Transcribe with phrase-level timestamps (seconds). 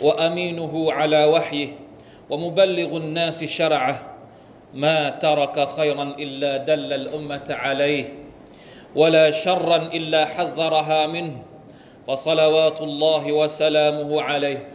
[0.00, 1.68] وأمينه على وحيه
[2.30, 4.14] ومبلغ الناس شرعه.
[4.74, 8.04] ما ترك خيرا إلا دل الأمة عليه
[8.96, 11.42] ولا شرا إلا حذرها منه.
[12.08, 14.68] وصلوات الله وسلامه عليه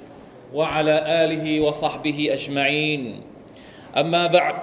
[0.53, 0.95] وعلى
[1.25, 3.21] آله وصحبه أجمعين.
[3.97, 4.55] أما بعد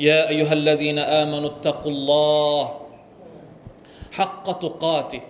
[0.00, 2.64] يا أيها الذين آمنوا اتقوا الله
[4.12, 5.20] حق تقاته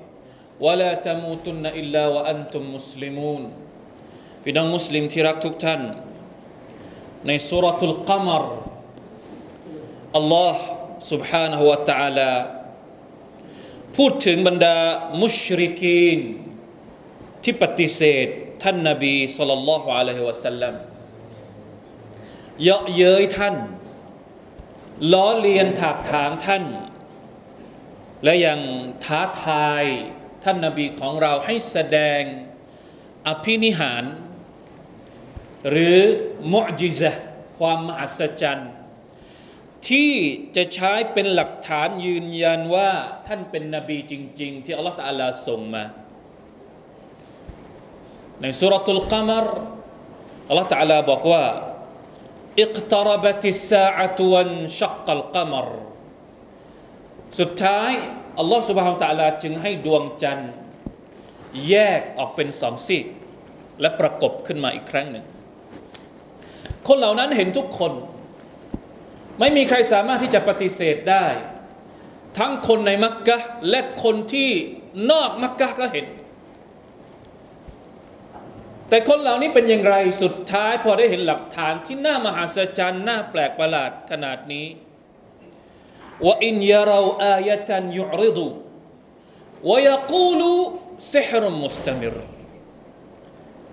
[0.60, 3.70] ولا تموتن إلا وأنتم مسلمون.
[4.43, 5.81] พี่น้องมุสลิมที่รักทุกท่าน
[7.27, 8.43] ในสุรทุลกัมร
[10.15, 10.63] อัลลอฮ์
[11.12, 12.31] سبحانه และ تعالى
[13.98, 14.77] พูดถึงบรรดา
[15.21, 16.20] มุชริกีน
[17.43, 18.27] ที่ปฏิเสธ
[18.63, 20.73] ท่านนาบีสุลต่านละฮ์อะลัยฮิวะสัลลัม
[22.63, 23.55] เยาะเย้ยท่าน
[25.13, 26.63] ล้อเลียนถากถางท่าน
[28.23, 28.59] และยัง
[29.05, 29.85] ท้าทาย
[30.43, 32.21] ท่านนาบีของเราให้แสดง
[33.27, 34.04] อภินิหาร
[35.68, 35.98] หรือ
[36.54, 37.10] มุจิซะ
[37.58, 38.72] ความมหัศจรรย์
[39.88, 40.12] ที่
[40.56, 42.90] จะใช้เป็นหลักฐานยืนยันว่า
[43.26, 45.84] ท่านเป็นนบีจริง ๆ ที่อัลลอฮฺตาลาส่งมา
[48.40, 49.46] ในสุรทูลกามร
[50.48, 51.44] อัลลอฮฺตาลาบอกว่า
[52.62, 54.50] อิกตรบัติสาอัตวัน
[54.80, 55.68] ชักกัลกามร
[57.38, 57.92] สุดท้าย
[58.38, 60.52] อัลลอฮฺสุบฮานตะลาจึงให้ดวงจันทร์
[61.68, 63.06] แยกออกเป็นสองซีก
[63.80, 65.25] และประกบขึ้นมาอีกครั้งหนึ่ง
[66.91, 67.93] คนเหล่านั้นเห็นทุกคน
[69.38, 71.27] ไม่มีใครสามารถที่จะปฏิเสธได้
[72.39, 73.39] ทั้งคนในมักกะ
[73.71, 74.51] และคนที่
[75.11, 76.06] นอกมักกะก็เห็น
[78.89, 84.67] แต่คนเหล่านี้เป็นอย่างไรสุดท้ายพอได้เห็นหลักฐานที่น่ามหาศจรรย์น่าแปลกประหลาดขนาดนี้
[86.25, 88.49] ว่าอินยาเราอายะตันยุริดู
[89.71, 90.53] วยกูลู
[91.12, 92.15] ซิฮรุมุสตามิร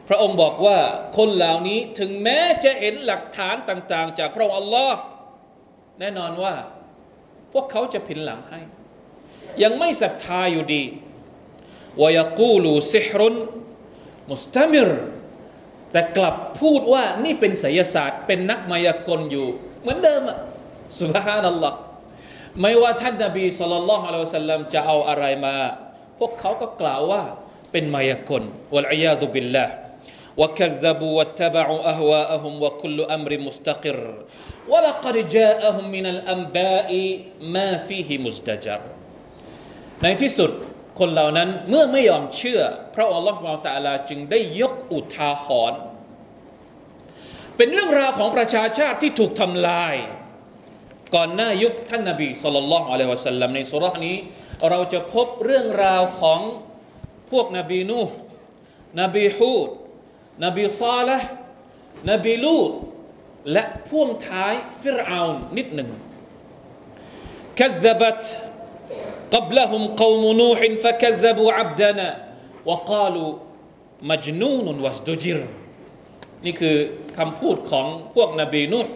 [0.08, 0.78] พระองค์บอกว่า
[1.18, 4.98] คนเหล่านี้ถึงแม้จะเห็นหลักฐานต่าง ๆ จากพระองค์อัลลอฮ์
[6.00, 6.54] แน่นอนว่า
[7.54, 8.60] พวกเขาจะผินหลังให้
[9.64, 10.84] ยังไม่ศรัทธาอยู่ดี
[12.02, 13.36] วายกูลูซิฮรุน
[14.32, 14.90] มุสตามิร
[15.92, 19.48] แต่กลับพูดว่านี่เป็นไสยศาสตร์เป็นนักมายากลอยู่
[19.82, 20.38] เหมือนเดิมอะ
[21.00, 21.78] สุบฮานัลลอฮ์
[22.62, 25.56] ไม่ว่าท่านนบีสุลต่านละฮ์อะลัยสัลลัมจะเอาอะไรมา
[26.20, 27.24] พวกเขาก็กล่าวว่า
[27.72, 28.44] เป็นมายากล
[28.76, 29.74] วะลัยยาซุบิลลาห์
[30.41, 34.01] وكذبوا واتبعوا اهواءهم وكل امر مستقر
[34.69, 36.91] ولقد جاءهم من الانباء
[37.55, 38.81] ما فيه مزدجر
[40.03, 40.51] ในที่สุด
[40.99, 42.61] คนเหล่านั้นเมื่อไม่ยอมเชื่อ
[42.95, 45.81] พระอัลลอฮฺสุบานตะลาจึงได้ยกอุทาหรณ์
[47.57, 49.95] เป็นเรื่องราวของประชาชาติที่ถูกทำลาย
[51.15, 54.17] ก่อนหน้ายุคท่านนาบีสุลต่านละฮ์อะลัยฮิวะสัลลัมในสุรานี้
[54.71, 56.41] เราจะพบเรื่องราวของ
[57.31, 58.15] พวกนบีนูห์
[59.01, 59.69] นบีฮูด
[60.45, 61.19] นบีซาละ
[62.11, 62.71] นบีลูด
[63.53, 65.91] และพ่วงท้ายฟิรเอานนิดหนึ่ง
[67.61, 68.23] كذبت
[69.35, 72.09] قبلهم قوم نوح فكذبوا عبدنا
[72.69, 73.31] وقالوا
[74.11, 75.41] مجنون وازدجر
[76.45, 76.77] นี่คือ
[77.19, 78.93] คำพูดของพวกนบีนูห์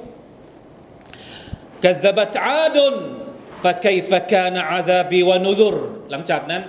[1.84, 2.78] كذبت عاد
[3.62, 5.77] فكيف كان عذابي ونذر
[6.11, 6.62] หลังจากนั้น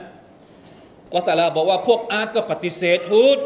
[1.08, 3.40] อัลลอฮฺตะลาบอกว่าพวกอาดก็ปฏิเสธฮูด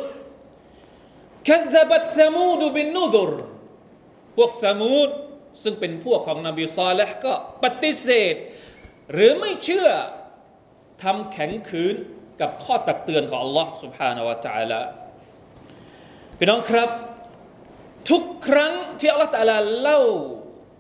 [1.47, 3.31] คัซบัตซามูดบินนูซุร
[4.38, 5.09] พวกซามูด
[5.63, 8.35] ซึ่งเป็นพวกของนบีซาเลห์ก็ปฏิเสธ
[9.13, 9.90] หรือไม่เชื่อ
[11.03, 11.96] ทำแข็งขืน
[12.41, 14.81] กับข้อตักเตือนของ Allah سبحانه และ تعالى
[16.38, 16.90] พี่น้องครับ
[18.09, 20.02] ทุกครั้งที่ Allah تعالى เล่า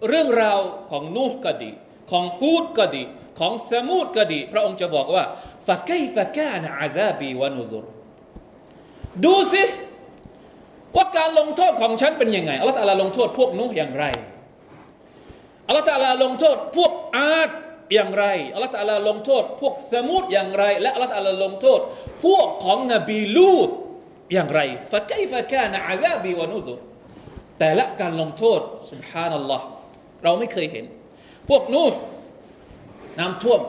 [0.07, 0.59] เรื่องราว
[0.91, 1.71] ของนูห์ก็ดี
[2.11, 3.03] ของฮูดก็ดี
[3.39, 5.23] ของสมูดก็ดี พระองค์จะบอกว่า
[5.67, 7.85] ฟะไกฟะกานอาซาบีวะนุซุร
[9.25, 9.63] ดูสิ
[10.96, 14.04] ว่าการลงโทษของฉันเป็นยังไงอัลลอฮฺตาลาลงโทษพวกนุอย่างไร
[15.66, 17.50] อัลลอฮฺตาลาลงโทษพวกอาด
[17.94, 21.80] อย่างไรอัลลอฮฺตาลาลงโทษ พวกสมุดอย่างไร และอัลลอฮฺตาลาลงโทษ
[22.24, 23.70] พวกของนบีลูด
[24.32, 24.60] อย่างไร
[24.92, 26.74] ฟะไกฟะกานอาซาบีวะนุซุ
[27.58, 28.60] แต่ละการลงโทษ
[28.90, 29.66] สุบฮานัลลอฮ์
[30.24, 30.84] เราไม่เคยเห็น
[31.48, 31.84] พวกนู
[33.18, 33.60] น้ำท่วม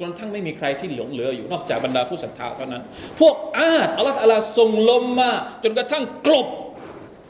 [0.00, 2.82] จนทั้งไม่มีใครที่หลงเหลืออยู่นอกจากบรรดาผู้ศรัทธาเท่านั้น
[3.20, 5.30] พวกอาดอัลลอฮฺตาลาส่งลมมา
[5.62, 6.48] จนกระทั่งกลบ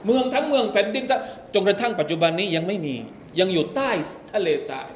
[0.07, 1.05] เมืองทั้งเมืองแผ่นดิน
[1.55, 2.97] จนกระทั่งปัจจุบันนี้ยังไม่มี
[3.41, 3.91] ยังอยู่ใต้
[4.33, 4.89] ทะเลทราย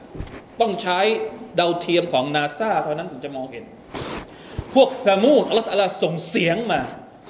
[0.60, 0.98] ต้องใช้
[1.60, 3.64] ดาวเทียมของนาซาเท่านั้นถึงจะมองเห็น
[4.74, 6.80] พวกสมูดอัลลอฮฺส่งเสียงมา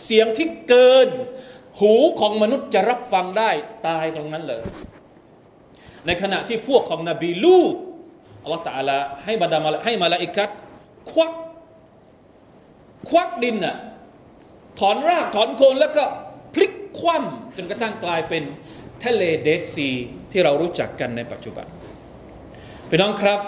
[0.04, 1.08] เสียงที่เกิน
[1.80, 3.50] หูของมนุษย์จะรับฟังได้
[3.86, 4.62] ตายตรงนั้นเลย
[6.06, 7.74] ในขณะที่พวกของนบีลูก
[8.42, 10.50] อัลลอฮฺตาลาให้บรรดาให้มาลาอิกัด
[11.10, 11.34] ควัก
[13.08, 13.76] ควักดินน่ะ
[14.80, 16.04] ถอนรากถอนโคนแล้วก็
[16.98, 18.42] คว่ำจนกระทั่งกลายเป็น
[19.04, 19.88] ทะเลเดดซี
[20.32, 21.66] ที่เรารู้จักกันในปัจจุบัน
[22.88, 23.40] พี่น้องครับ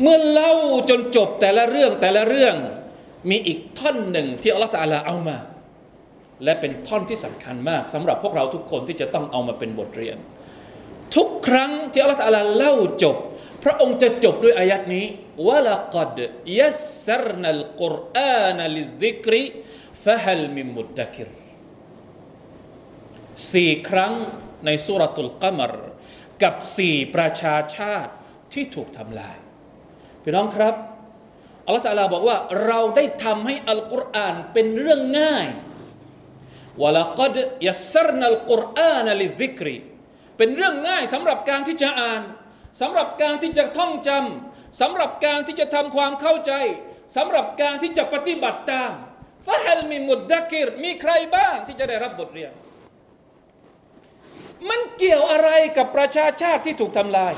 [0.00, 0.52] เมื่อเล่า
[0.90, 2.56] จนจบแต่ละเรื่องแต่ละเรื่อง
[3.30, 5.36] มีอีกท่อนหนึ่งที่อัลลอฮฺตาลาเอามา
[6.44, 10.16] และเป็นท่อนที่สำคัญมากสำหรับพวกเราทุกคนที่จะต้องเอามาเป็นบทเรียน
[11.16, 13.16] ทุกครั้งที่อัลลอฮฺตาลาเล่าจบ
[13.64, 15.06] พระองค์จะจบด้วยอายัดนี้
[15.46, 16.18] วะละกัด
[16.60, 16.70] ยั
[17.06, 19.44] สรนัลกุรอานลิซิกรี
[20.04, 21.41] ฟะฮัลมิมุดดักิร
[23.52, 24.12] สี่ครั้ง
[24.66, 25.72] ในสุรตุลกัมร
[26.42, 28.12] กับสี่ประชาชาติ
[28.52, 29.36] ที่ถูกทำลาย
[30.22, 30.74] พี่น้องครับ
[31.66, 35.46] อัลลอฮฺตาลาบอกว่าเราได้ทำให้อัลกุรอานเป็นเรื่องง่าย
[36.82, 37.36] วละกัด
[37.68, 39.76] ยัสรนัลกุรอานลิซิกรี
[40.36, 42.22] เป็นเรื่องง่ายสำหรับการที่จะอ่าน
[42.80, 46.52] สำหรับการที่จะท่องจำสำหรับการที่จะทำความเข้าใจ
[47.16, 48.92] สำหรับการที่จะปฏิบัติตาม
[49.46, 52.52] ฟะฮัลมีมุดดักิรมีใครบ้างที่จะได้รับบทเรียน
[54.70, 57.34] มันเกี่ยวอะไรกับประชาชาติที่ถูกทำลาย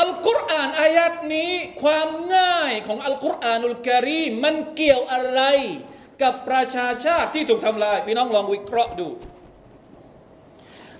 [0.00, 1.52] อัลกุรอานอายัดนี้
[1.82, 5.40] ความง่ายของอัลกุรอานุลกรีมันเกี่ยวอะไร
[6.22, 9.08] กับประชาชาติที่ถูกทำลาย พี่น้องลองวิเคราะห์ดู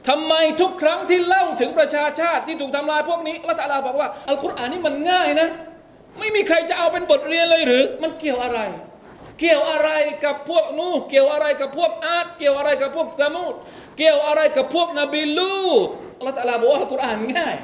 [0.09, 5.49] ทำไมทุกครั้งที่เล่าถึงประชาชาติที่ถูกทำลายพวกนี้ละตาลาบอกว่าอัลกุรอานนี่มันง่ายนะ
[6.19, 8.61] ไม่มีใครจะเอาเป็นบทเรียนเลยหรือ มันเกี่ยวอะไร
[9.39, 9.91] เกี่ยวอะไร
[10.25, 13.55] กับพวกนูเกี่ยวอะไรกับพวกอาดเกี่ยวอะไรกับพวกสมุด
[13.99, 15.89] เกี่ยวอะไรกับพวกนบีลูด
[16.19, 17.57] อัลลอฮฺตะลาบอกว่าอัลกุรอานง่าย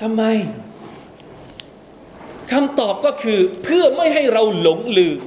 [0.00, 0.22] ทำไม
[2.52, 5.20] คำตอบก็คือเพื่อไม่ให้เราหลงลืม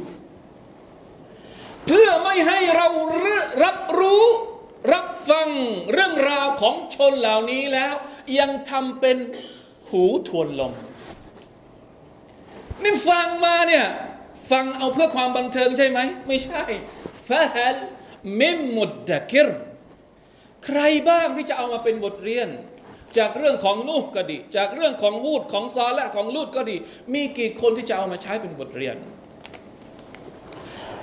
[1.88, 2.88] เพื่อไม่ให้เรา
[3.64, 4.24] รับรู้
[4.94, 5.50] รับฟัง
[5.94, 7.94] เรื่องราวของชนเหล่านี้แล้ว
[8.40, 9.18] ยังทำเป็น
[9.90, 10.74] หูทวนลม
[12.84, 13.86] นี่ฟังมาเนี่ย
[14.52, 16.64] ฟังเอาเพื่อความบันเทิงใช่ไหม ไม่ใช่
[17.28, 17.78] ฟาฮัล
[18.42, 19.48] มิมุดดะกิร
[20.66, 20.80] ใคร
[21.10, 22.50] บ้างที่จะเอามาเป็นบทเรียน
[23.18, 26.76] จากเรื่องของนูก็ดี จากเรื่องของฮูดของซอและของลูดก็ดี
[27.14, 28.96] มีกี่คนที่จะเอามาใช้เป็นบทเรียน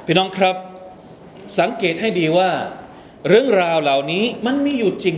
[0.04, 0.56] พี่น้องครับ
[1.58, 2.50] สังเกตให้ดีว่า
[3.28, 5.16] เรื่องราวเหล่านี้มันมีอยู่จริง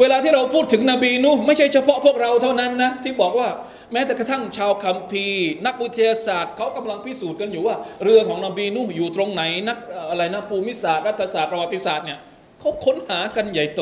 [0.00, 3.48] เวลาที่เราพูดถึงนบีนูไม่ใช่เฉพาะพวกเราเท่านั้นนะที่บอกว่า
[3.92, 9.78] แม้แต่กระทั่งชาวคัมภีร์ นักวิทยาศาสตร์เขากำลังพิสูจน์กันอยู่ว่า เรือของนบีนูอยู่ตรงไหนนัก
[10.10, 12.18] อะไรนะภูมิศาสตร์รัฐศาสตร์ประวัติศาสตร์เนี่ย
[12.60, 13.80] เขาค้นหากันใหญ่โต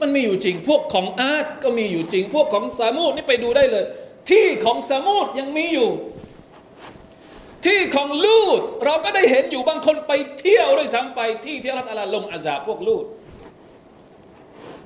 [0.00, 3.84] มันมีอยู่จริง พวกของอาร์ตก็มีอยู่จริง พวกของสามูดนี่ไปดูได้เลย
[4.30, 5.90] ที่ของสามูดยังมีอยู่
[7.66, 13.04] ที่ของลูดเราก็ได้เห็นอยู่บางคนไปเที่ยวด้วยซ้ำไปที่ที่อัลลอฮฺลงอาซาพวกลูด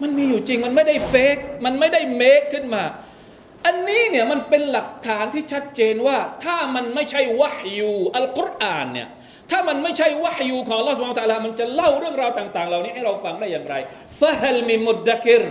[0.02, 2.84] มันมีอยู่จริงมันไม่ได้เฟกมันไม่ได้เมคขึ้นมา
[3.66, 9.08] อันนี้เนี่ยมันเป็นหลักฐานที่ชัดเจนว่า ถ้ามันไม่ใช่วะฮยูอัลกุรอานเนี่ย
[9.50, 13.74] ถ้ามันไม่ใช่วะฮยูของลอสวาตาลามันจะเล่าเรื่องราวต่าง ๆ เหล่านี้ให้เราฟังได้อย่างไร
[14.20, 15.42] ฟะฮัลมิมุดดะกิร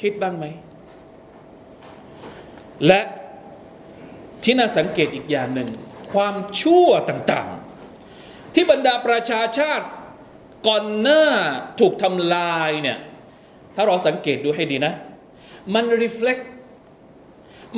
[0.00, 0.44] คิดบ้างไหม
[2.86, 3.00] และ
[4.44, 5.68] ที่น่าสังเกตอีกอย่างหนึ่ง
[6.12, 9.86] ความชั่วต่างๆ ที่บรรดาประชาชาติ
[10.66, 11.24] ก่อนหน้า
[11.80, 12.98] ถูกทำลายเนี่ย
[13.74, 14.94] ถ้าเราสังเกตดูให้ดีนะ
[15.74, 16.38] มันรีเฟล็ก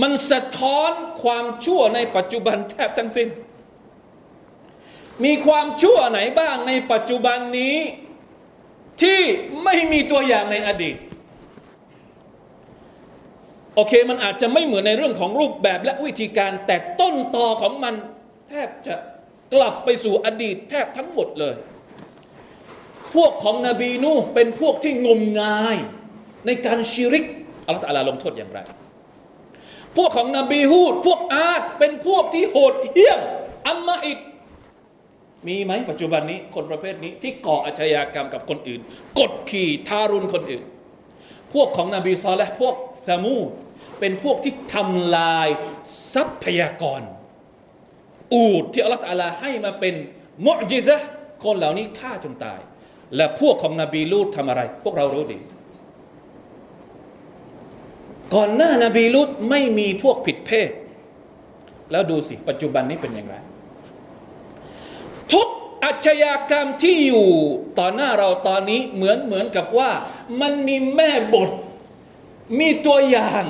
[0.02, 3.28] มันสะท้อนความชั่วในปัจจุบันแทบทั้งสิ้น
[5.24, 7.76] มีความชั่วไหนบ้างในปัจจุบันนี้
[9.02, 9.20] ที่
[9.64, 10.96] ไม่มีตัวอย่างในอดีต
[13.74, 17.94] โอเคมันอาจจะไม่เหมือนในเรื่องของรูปแบบและวิธีการแต่ต้นตอของมัน
[18.48, 18.94] แทบจะ
[19.54, 21.54] กลับไปสู่อดีตแทบทั้งหมดเลย
[23.14, 25.76] พวกของนบีนูเป็นพวกที่งมงาย
[26.46, 27.24] ในการชิริก
[27.66, 28.58] อัลลอฮฺลลงโทษอย่างไร
[29.96, 33.20] พวกของนบีฮูด พวกอาดเป็นพวกที่โหดเหี้ยม
[33.68, 34.18] อัมมาอิด
[35.46, 38.80] มีไหมปัจจุบันนี้คนประเภทนี้ที่ก่ออาชญากรรมกับคนอื่น
[39.18, 40.64] กดขี่ทารุณคนอื่น
[41.52, 42.74] พวกของนบีซอลและพวก
[43.08, 43.38] ซามู
[44.00, 45.48] เป็นพวกที่ทำลาย
[46.14, 47.02] ทรัพยากร
[48.34, 49.94] อูดที่อัลลอฮฺให้มาเป็น
[50.46, 50.96] มุอจิซะ
[51.44, 52.60] คนเหล่านี้ฆ่าจนตาย
[53.16, 55.38] และพวกของนบีลูดทำอะไร พวกเรารู้ดี
[58.34, 60.70] ก่อนหน้านาบีลูดไม่มีพวกผิดเพศ
[61.90, 63.36] แล้วดูสิ ปัจจุบันนี้เป็นอย่างไร
[65.32, 65.48] ทุก
[65.84, 67.28] อาชญากรรมที่อยู่
[67.78, 69.90] ต่อหน้าเราตอนนี้เหมือนเหมือนกับว่า
[70.40, 71.50] มันมีแม่บท
[72.58, 73.44] มีตัวอย่าง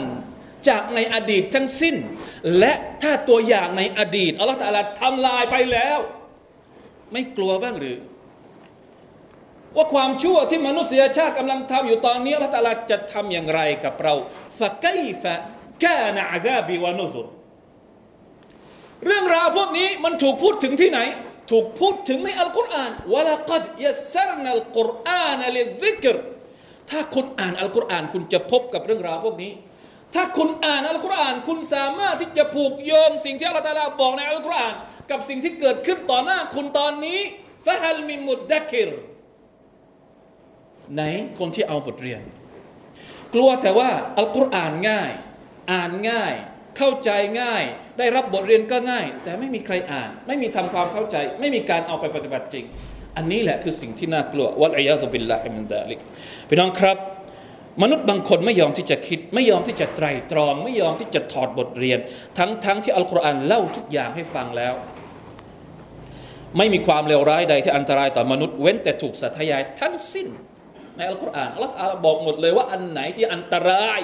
[0.69, 1.97] จากในอดีตทั้งสิ้น
[2.59, 5.99] และถ้าตัวอย่างในอดีตอัลลอฮฺตาลาทำลายไปแล้ว
[7.13, 7.99] ไม่กลัวบ้างหรือ
[9.77, 14.15] ว่าความชั่วที่มนุษยชาติกำลังทำอยู่ตอนนี้อัลลอฮฺตาลาจะทำอย่างไรกับเรา
[14.59, 14.87] ฟะไก
[15.23, 15.35] ฟะ
[15.85, 17.27] กานะอาซาบิวานุซุร
[19.07, 21.01] เรื่องราวพวกนี้มันถูกพูดถึงที่ไหน
[21.51, 26.17] ถูกพูดถึงในอัลกุรอานวะละกัดยัสรนัลกุรอานลิซิกร
[26.91, 29.53] ถ้าคุณอ่านอัลกุรอานคุณจะพบกับเรื่องราวพวกนี้
[30.15, 34.75] ถ้าคุณอ่านอัลกุรอานคุณสามารถที่จะผูกโยงสิ่งที่อัลลอฮฺตาลาบอกในอัลกุรอาน
[35.11, 37.21] กับสิ่งที่เกิดขึ้นต่อหน้าคุณตอนนี้
[37.67, 38.91] ฟะฮัลมิมุดดักิร
[40.95, 41.03] ไหน
[41.39, 42.23] คนที่เอาบทเรียน
[43.35, 45.11] กลัวแต่ว่าอัลกุรอานง่าย
[45.73, 46.35] อ่านง่าย
[46.79, 47.65] เข้าใจง่าย
[47.99, 52.65] ได้รับบทเรียนก็ง่าย แต่ไม่มีใครอ่าน ไม่มีทำความเข้าใจ ไม่มีการเอาไปปฏิบัติจริง
[53.17, 55.99] อันนี้แหละคือสิ่งที่น่ากลัววัลอยาซุบิลลาฮิมินดาลิก
[56.49, 56.99] พี่น้องครับ
[57.83, 61.99] มนุษย์บางคนไม่ยอมที่จะคิด ไม่ยอมที่จะไตรตรอง ไม่ยอมที่จะถอดบทเรียน
[62.39, 64.75] ทั้งทั้งที่อัลกุรอานเล่าทุกอย่างให้ฟังแล้ว
[66.59, 70.29] ไม่มีความเลวร้ายใดที่อันตรายต่อมนุษย์เว้นแต่ถูกสัตยายทั้งสิ้น
[71.01, 71.73] ในอัลกุรอานอัลลอฮฺ
[72.07, 74.01] บอกหมดเลยว่าอันไหนที่อันตราย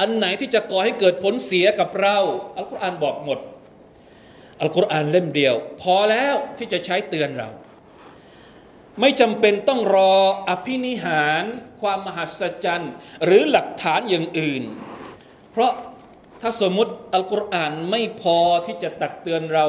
[0.00, 2.18] อันไหนที่จะก่อให้เกิดผลเสียกับเรา
[2.56, 3.38] อัลกุรอานบอกหมด
[4.60, 7.48] อัลกุรอานเล่มเดียว พอแล้วที่จะใช้เตือนเรา
[9.00, 10.14] ไม่จำเป็นต้องรอ
[10.48, 11.44] อภินิหาร
[11.80, 12.92] ความมหัศจรรย์
[13.24, 14.62] หรือหลักฐานอย่างอื่น
[15.52, 15.72] เพราะ
[16.40, 19.66] ถ้าสมมติอัลกุรอานไม่พอที่จะตักเตือนเรา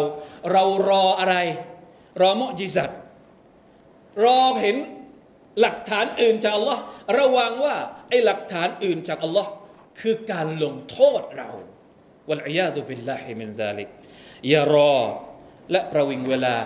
[0.51, 1.35] เรารออะไร
[2.21, 2.89] รอมุจิซัต
[4.23, 4.77] รอเห็น
[5.60, 6.82] หลักฐานอื่นจากอัลลอฮ์
[7.18, 7.76] ระวังว่า
[8.08, 9.50] ไอ้หลักฐานอื่นจากอัลลอฮ์
[10.00, 11.50] คือการลงโทษเรา
[12.28, 13.88] วัลอียาตุบิลลาฮิมินซาลิก
[14.50, 14.98] อย่ารอ
[15.72, 16.56] และประวิงเวลา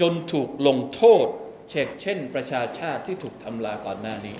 [0.00, 1.26] จนถูกลงโทษ
[1.70, 4.36] เช่นเช่นประชาชาติที่ถูกทำลายก่อนหน้านี้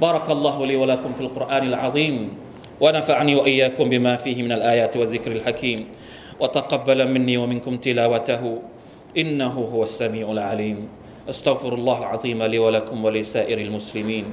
[0.00, 2.16] بارك الله لي ولكم في القرآن العظيم
[2.80, 5.78] ونفعني وإياكم بما فيه من الآيات والذكر الحكيم
[6.40, 8.42] وتقبل مني ومنكم تلاوته
[9.22, 10.78] إنه هو السميع العليم
[11.29, 14.25] استغفر الله العظيم لي ولكم ولسائر المسلمين.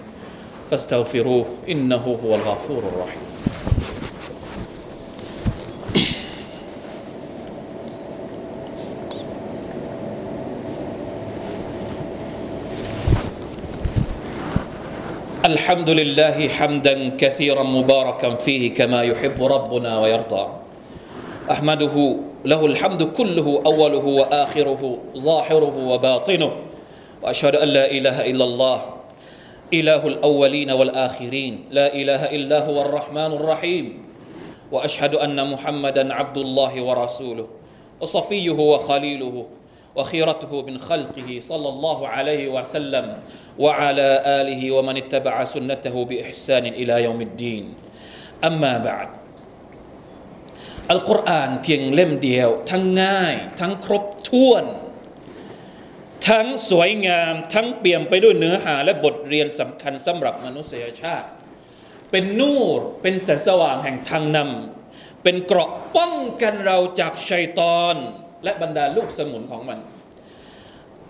[0.71, 3.25] فاستغفروه إنه هو الغفور الرحيم.
[15.45, 20.47] الحمد لله حمدا كثيرا مباركا فيه كما يحب ربنا ويرضى.
[21.51, 26.51] أحمده له الحمد كله أوله وآخره ظاهره وباطنه.
[27.24, 28.80] واشهد ان لا اله الا الله
[29.74, 33.86] اله الاولين والاخرين لا اله الا هو الرحمن الرحيم
[34.72, 37.48] واشهد ان محمدا عبد الله ورسوله
[38.02, 39.46] وصفيه وخليله
[39.96, 43.06] وخيرته من خلقه صلى الله عليه وسلم
[43.60, 47.74] وعلى اله ومن اتبع سنته باحسان الى يوم الدين
[48.44, 49.10] اما بعد
[50.92, 54.64] อัลกุรอานเพียงเล่มเดียว ทั้งง่าย ทั้งครบถ้วน
[56.29, 61.29] ทั้งสวยงามทั้งเปี่ยมไปด้วยเนื้อหาและบทเรียนสำคัญสำหรับมนุษยชาติ
[62.11, 66.13] เป็นนูรเป็นแสงสว่างแห่งทางนำเป็นเกราะป้อง
[66.43, 67.97] กันเราจากชัยตอน
[68.45, 69.79] และบรรดาลูกสมุนของมัน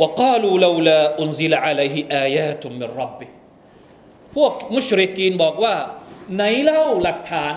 [0.03, 3.27] วกาลูลาลาอุนซิลอะลัยฮิอายาตุมมิรับบิ
[4.35, 5.75] พวกมุชริกีนบอกว่า
[6.35, 7.55] ไหนเล่าหลักฐาน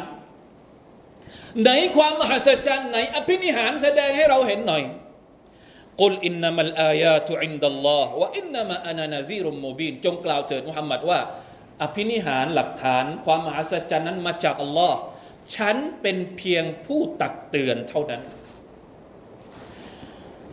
[1.62, 4.84] ไหนความมหัศจรรย์ไหนอภินิหารแสดงให้เราเห็นหน่อย
[6.02, 11.20] قل إنما الآيات عند الله وإنما أنا نذير مبينจงกล่าวเถิดมุฮัมมัดว่า
[11.84, 14.98] อภินิหารหลักฐานความมหัศจรรย์นั้นมาจากอัลลอฮ์
[15.56, 18.22] ฉันเป็นเพียงผู้ตักเตือนเท่านั้น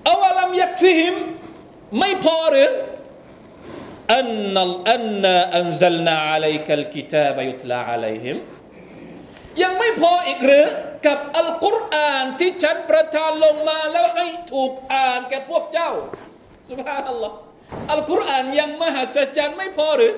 [0.09, 1.15] أولم يكفهم
[1.99, 2.71] ไม่พอหรือ
[4.17, 8.37] أن أنا أنزلنا عليك الكتاب يتلى عليهم
[9.63, 10.67] ยังไม่พออีกหรือ
[11.07, 15.91] กับอัลกุรอานที่ฉันประทานลงมาแล้วให้ถูกอ่านแก่พวกเจ้า
[16.71, 17.37] สุบฮานัลลอฮ์
[17.93, 20.15] อัลกุรอานยังมหัศจรรย์ไม่พอหรือ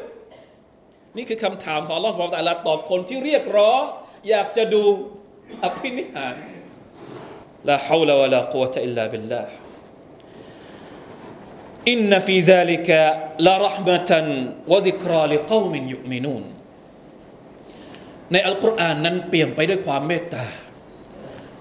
[1.16, 3.82] นี่คือคำถามของอัลลอฮ์สุบฮานตะลาตอบคนที่เรียกร้อง
[4.28, 4.84] อยากจะดู
[5.64, 6.34] อภินิหาร
[7.68, 9.52] ลาฮาวลาวะลากุวะตะอิลลาบิลลาห์
[11.90, 13.00] อินนฟีซาลิกะ
[13.46, 14.26] ลารห์มะตัน
[14.72, 16.44] วะซิกราลิกอมินยุมินูน
[18.32, 20.44] ในอัลกุรอานนั้นเปี่ยมไปด้วยความเมตตา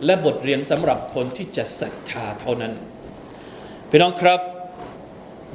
[0.05, 2.73] และบทเรียนสำหรับคนที่จะศรัทธาเท่านั้น
[3.89, 4.39] พี่น้องครับ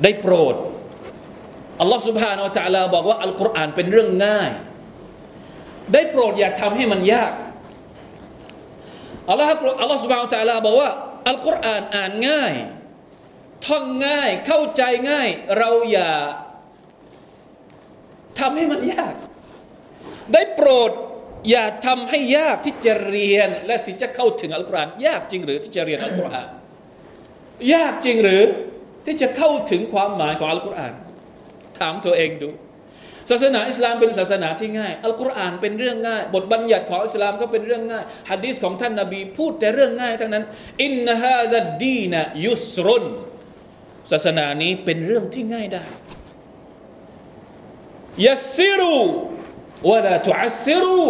[0.03, 0.55] ได้โปรด
[1.81, 4.51] อัลลอฮฺสุบฮานาอัลตะลาบอกว่าอัลกุรอานเป็นเรื่องง่าย
[5.93, 7.33] ได้โปรดอย่าทำให้มันยาก
[9.29, 10.91] อัลลอฮฺอัลลอฮฺสุบฮานาอัลตะลาบอกว่า
[11.29, 12.55] อัลกุรอานอ่านง่าย
[13.67, 15.29] ท่องง่ายเข้าใจง่าย
[15.59, 16.13] เราอย่า
[18.39, 19.15] ทำให้มันยาก
[20.33, 20.91] ได้โปรด
[21.51, 26.49] อย่าทำให้ยากที่จะเรียนและที่จะเข้าถึงอัลกุรอานยากจริงหรือที่จะเรียนอัลกุรอาน
[27.75, 28.43] ยากจริงหรือ
[29.07, 30.95] ที่จะเข้าถึงความหมายของอัลกุรอาน
[31.79, 32.51] ถามตัวเองดู
[33.31, 40.45] ศาสนาอิสลามเป็นศาสนาที่ง่าย อัลกุรอานเป็นเรื่องง่าย บทบัญญัติของอิสลามก็เป็นเรื่องง่ายฮะดีษของท่านนาบีพูดแต่เรื่องง่ายทั้งนั้น
[40.85, 42.15] อินนาฮาดดีน
[42.47, 43.05] ยุสรุน
[44.11, 45.85] ศาสนานี้เป็นเรื่องที่ง่ายได้
[48.27, 48.99] ยัสซิรู
[49.91, 51.05] วะลาตุอัสซิรู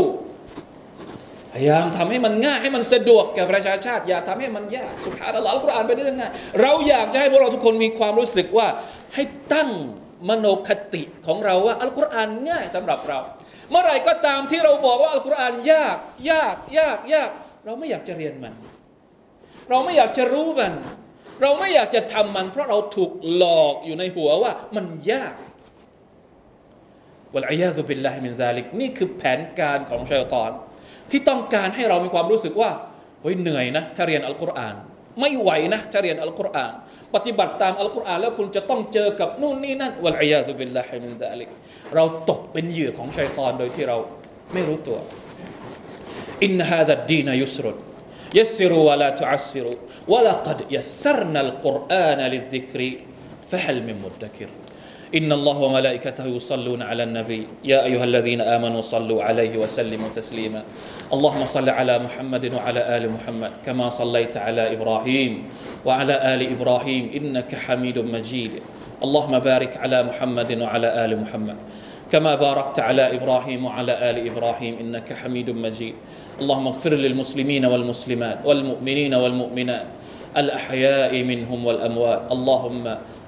[1.52, 8.68] พยายามทำให้มันง่ายให้มันสะดวกแก่ประชาชาติอย่าทำให้มันยากสุภาพอัลลอฮ์อัลกุรอานเป็นเรื่องง่ายเราอยากจะให้พวกเราทุกคนมีความรู้สึกว่า
[9.14, 9.22] ให้
[9.54, 9.70] ตั้ง
[10.28, 13.18] มโนคติของเราว่าอัลกุรอานง่ายสำหรับเรา
[13.70, 15.96] เมื่อไหร่ก็ตามที่เราบอกว่าอัลกุรอานยาก
[16.30, 17.30] ยากยากยาก
[17.64, 18.54] เราไม่อยากจะเรียนมัน
[19.70, 20.72] เราไม่อยากจะรู้มัน
[21.42, 25.34] เราไม่อยากจะทำมัน เพราะเราถูกหลอกอยู่ในหัวว่ามันยาก
[27.34, 30.50] والعياذ بالله من ذلكนี่คือแผนการของชัยตอน
[31.11, 32.69] ที่ต้องการให้เรามีความรู้สึกว่า
[33.21, 34.75] เฮ้ยเหนื่อยนะถ้าเรียนอัลกุรอาน
[35.19, 36.73] ไม่ไหวนะถ้าเรียนอัลกุรอาน
[37.15, 41.49] ปฏิบัติตามอัลกุรอานแล้วคุณจะต้องเจอกับนู่นนี่นั่นวะลัยยาซุบิลลาฮิมินซาลิก
[41.95, 43.97] เราตกเป็นเหยื่อของชัยตอนโดยที่เรา
[44.53, 44.97] ไม่รู้ตัว
[46.43, 47.77] อินฮาดัดดีนยุสรุน
[48.39, 52.81] يسروا ولا تعسروا ولقد يسرنا القرآن للذكر
[53.51, 54.49] فهل من مدكر
[55.10, 57.66] إن الله وملائكته يصلون على النبي.
[57.66, 60.62] يا أيها الذين آمنوا صلوا عليه وسلموا تسليما.
[61.10, 65.32] اللهم صل على محمد وعلى آل محمد كما صليت على إبراهيم
[65.82, 67.10] وعلى آل إبراهيم.
[67.10, 68.62] إنك حميد مجيد.
[69.02, 71.56] اللهم بارك على محمد وعلى آل محمد
[72.12, 74.74] كما باركت على إبراهيم وعلى آل إبراهيم.
[74.78, 75.94] إنك حميد مجيد.
[76.38, 79.86] اللهم اغفر للمسلمين والمسلمات والمؤمنين والمؤمنات
[80.36, 82.30] الأحياء منهم والأموات.
[82.30, 82.84] اللهم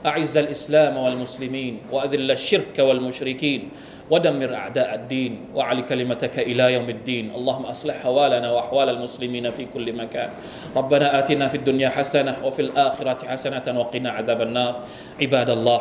[0.07, 3.69] أعز الإسلام والمسلمين وأذل الشرك والمشركين
[4.11, 7.31] ودمر أعداء الدين وعلى كلمتك إلى يوم الدين.
[7.31, 10.31] اللهم أصلح حوالنا وأحوال المسلمين في كل مكان.
[10.77, 14.75] ربنا آتنا في الدنيا حسنة وفي الآخرة حسنة وقنا عذاب النار.
[15.23, 15.81] عباد الله